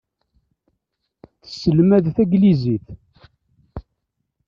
[1.41, 2.85] Tesselmad taglizit.